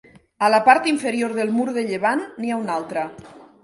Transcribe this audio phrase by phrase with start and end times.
[0.47, 3.09] A la part inferior del mur de llevant n'hi ha una altra.